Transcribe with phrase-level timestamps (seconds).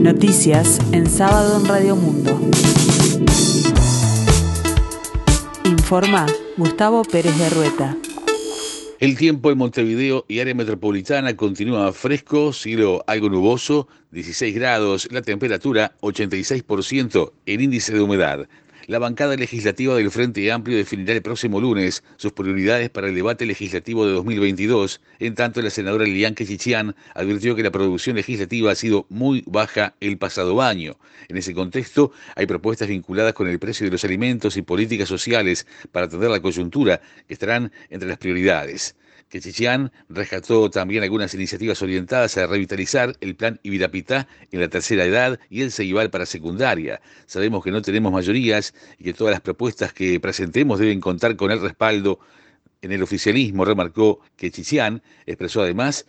[0.00, 2.40] Noticias en sábado en Radio Mundo.
[5.66, 6.26] Informa
[6.56, 7.98] Gustavo Pérez de Rueta.
[8.98, 15.20] El tiempo en Montevideo y área metropolitana continúa fresco, cielo algo nuboso, 16 grados, la
[15.20, 18.48] temperatura 86%, el índice de humedad.
[18.90, 23.46] La bancada legislativa del Frente Amplio definirá el próximo lunes sus prioridades para el debate
[23.46, 25.00] legislativo de 2022.
[25.20, 29.94] En tanto, la senadora Lilian Quechichian advirtió que la producción legislativa ha sido muy baja
[30.00, 30.98] el pasado año.
[31.28, 35.68] En ese contexto, hay propuestas vinculadas con el precio de los alimentos y políticas sociales
[35.92, 38.96] para atender la coyuntura que estarán entre las prioridades
[39.28, 45.04] que Chichián rescató también algunas iniciativas orientadas a revitalizar el plan Ibirapitá en la tercera
[45.04, 47.00] edad y el Ceibal para secundaria.
[47.26, 51.50] Sabemos que no tenemos mayorías y que todas las propuestas que presentemos deben contar con
[51.50, 52.18] el respaldo
[52.82, 56.06] en el oficialismo, remarcó que Chichián expresó además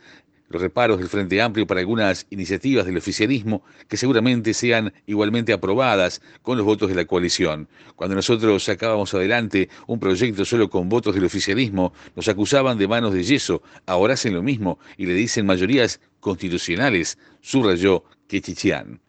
[0.51, 6.21] los reparos del Frente Amplio para algunas iniciativas del oficialismo que seguramente sean igualmente aprobadas
[6.41, 7.67] con los votos de la coalición.
[7.95, 13.13] Cuando nosotros sacábamos adelante un proyecto solo con votos del oficialismo, nos acusaban de manos
[13.13, 18.99] de yeso, ahora hacen lo mismo y le dicen mayorías constitucionales, subrayó Quechichián.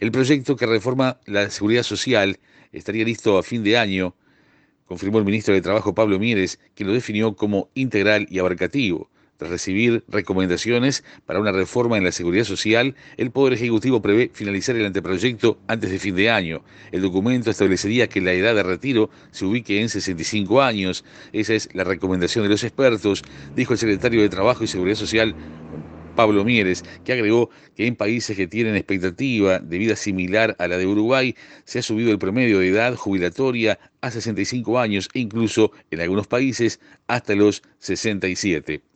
[0.00, 2.38] El proyecto que reforma la seguridad social
[2.72, 4.14] estaría listo a fin de año,
[4.86, 9.10] confirmó el ministro de Trabajo Pablo Mieres, que lo definió como integral y abarcativo.
[9.36, 14.76] Tras recibir recomendaciones para una reforma en la seguridad social, el Poder Ejecutivo prevé finalizar
[14.76, 16.62] el anteproyecto antes de fin de año.
[16.92, 21.04] El documento establecería que la edad de retiro se ubique en 65 años.
[21.32, 23.24] Esa es la recomendación de los expertos,
[23.56, 25.34] dijo el secretario de Trabajo y Seguridad Social,
[26.14, 30.78] Pablo Mieres, que agregó que en países que tienen expectativa de vida similar a la
[30.78, 35.72] de Uruguay, se ha subido el promedio de edad jubilatoria a 65 años e incluso
[35.90, 38.93] en algunos países hasta los 67.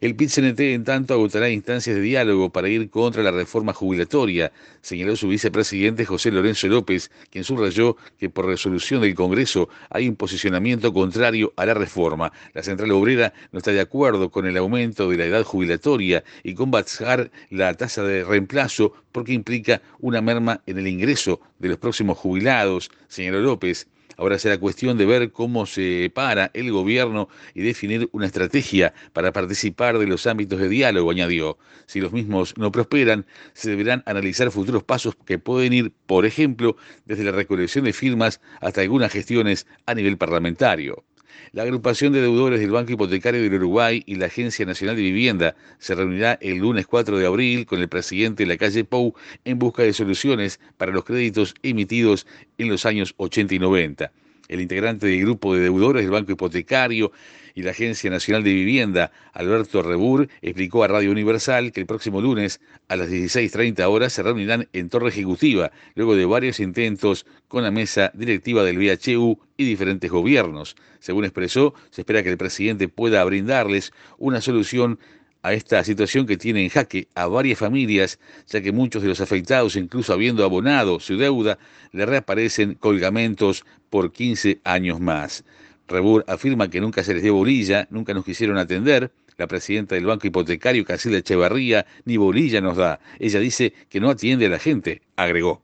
[0.00, 5.16] El PIT-CNT, en tanto, agotará instancias de diálogo para ir contra la reforma jubilatoria, señaló
[5.16, 10.92] su vicepresidente José Lorenzo López, quien subrayó que por resolución del Congreso hay un posicionamiento
[10.92, 12.32] contrario a la reforma.
[12.54, 16.54] La Central Obrera no está de acuerdo con el aumento de la edad jubilatoria y
[16.54, 21.78] con bajar la tasa de reemplazo porque implica una merma en el ingreso de los
[21.78, 23.86] próximos jubilados, señaló López.
[24.20, 29.32] Ahora será cuestión de ver cómo se para el gobierno y definir una estrategia para
[29.32, 31.56] participar de los ámbitos de diálogo, añadió.
[31.86, 36.76] Si los mismos no prosperan, se deberán analizar futuros pasos que pueden ir, por ejemplo,
[37.06, 41.02] desde la recolección de firmas hasta algunas gestiones a nivel parlamentario.
[41.52, 45.56] La agrupación de deudores del Banco Hipotecario del Uruguay y la Agencia Nacional de Vivienda
[45.78, 49.14] se reunirá el lunes 4 de abril con el presidente de la calle Pou
[49.44, 52.26] en busca de soluciones para los créditos emitidos
[52.58, 54.12] en los años 80 y 90.
[54.50, 57.12] El integrante del grupo de deudores del Banco Hipotecario
[57.54, 62.20] y la Agencia Nacional de Vivienda, Alberto Rebur, explicó a Radio Universal que el próximo
[62.20, 67.62] lunes a las 16.30 horas se reunirán en Torre Ejecutiva, luego de varios intentos con
[67.62, 70.74] la mesa directiva del VHU y diferentes gobiernos.
[70.98, 74.98] Según expresó, se espera que el presidente pueda brindarles una solución
[75.42, 78.18] a esta situación que tiene en jaque a varias familias,
[78.48, 81.58] ya que muchos de los afectados, incluso habiendo abonado su deuda,
[81.92, 85.44] le reaparecen colgamentos por 15 años más.
[85.88, 89.10] Rebur afirma que nunca se les dio bolilla, nunca nos quisieron atender.
[89.36, 93.00] La presidenta del Banco Hipotecario, Casilda Echevarría, ni bolilla nos da.
[93.18, 95.62] Ella dice que no atiende a la gente, agregó.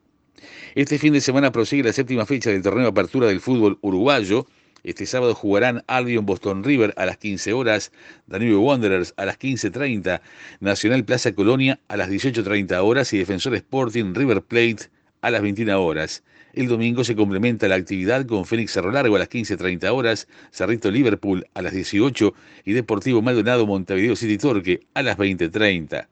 [0.75, 4.47] Este fin de semana prosigue la séptima fecha del torneo de apertura del fútbol uruguayo.
[4.83, 7.93] Este sábado jugarán Albion Boston River a las 15 horas,
[8.27, 10.21] Danube Wanderers a las 15.30,
[10.61, 14.91] Nacional Plaza Colonia a las 18.30 horas y Defensor Sporting River Plate
[15.23, 16.23] a las 21 horas.
[16.53, 20.91] El domingo se complementa la actividad con Fénix Cerro Largo a las 15.30 horas, Cerrito
[20.91, 22.33] Liverpool a las 18
[22.65, 26.07] y Deportivo Maldonado Montevideo City Torque a las 20.30.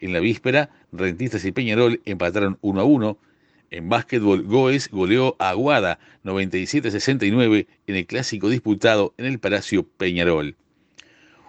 [0.00, 3.18] En la víspera, Rentistas y Peñarol empataron 1 a 1.
[3.70, 10.56] En básquetbol, Goes goleó a Aguada 97-69 en el clásico disputado en el Palacio Peñarol.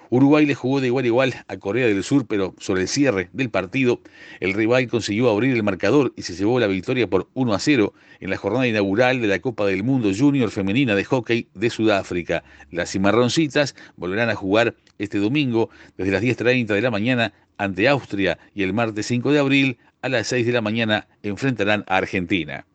[0.09, 3.29] Uruguay le jugó de igual a igual a Corea del Sur, pero sobre el cierre
[3.33, 4.01] del partido,
[4.39, 7.93] el rival consiguió abrir el marcador y se llevó la victoria por 1 a 0
[8.19, 12.43] en la jornada inaugural de la Copa del Mundo Junior Femenina de Hockey de Sudáfrica.
[12.71, 18.37] Las cimarroncitas volverán a jugar este domingo desde las 10.30 de la mañana ante Austria
[18.53, 22.65] y el martes 5 de abril a las 6 de la mañana enfrentarán a Argentina.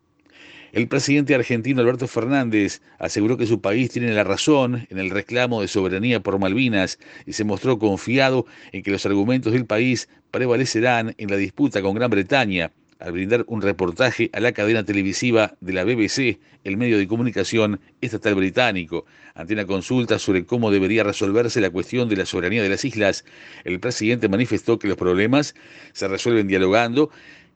[0.71, 5.61] El presidente argentino Alberto Fernández aseguró que su país tiene la razón en el reclamo
[5.61, 11.13] de soberanía por Malvinas y se mostró confiado en que los argumentos del país prevalecerán
[11.17, 12.71] en la disputa con Gran Bretaña.
[12.99, 17.81] al brindar un reportaje a la cadena televisiva de la BBC, el medio de comunicación
[17.99, 19.05] estatal británico.
[19.33, 23.25] Ante una consulta sobre cómo debería resolverse la cuestión de la soberanía de las islas,
[23.63, 25.55] el presidente manifestó que los problemas
[25.93, 27.09] se resuelven dialogando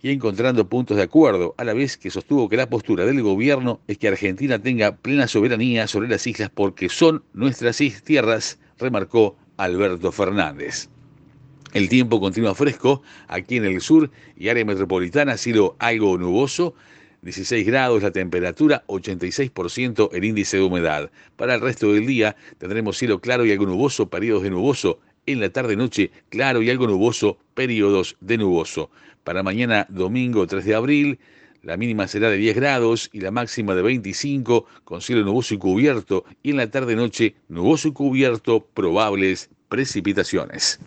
[0.05, 3.79] y encontrando puntos de acuerdo, a la vez que sostuvo que la postura del gobierno
[3.87, 10.11] es que Argentina tenga plena soberanía sobre las islas porque son nuestras tierras, remarcó Alberto
[10.11, 10.89] Fernández.
[11.73, 16.75] El tiempo continúa fresco aquí en el sur y área metropolitana, cielo algo nuboso,
[17.23, 21.09] 16 grados la temperatura, 86% el índice de humedad.
[21.35, 24.99] Para el resto del día tendremos cielo claro y algo nuboso, periodos de nuboso.
[25.27, 28.91] En la tarde-noche, claro y algo nuboso, periodos de nuboso.
[29.23, 31.19] Para mañana, domingo 3 de abril,
[31.63, 35.57] la mínima será de 10 grados y la máxima de 25, con cielo nuboso y
[35.57, 36.25] cubierto.
[36.43, 40.79] Y en la tarde-noche, nuboso y cubierto, probables precipitaciones.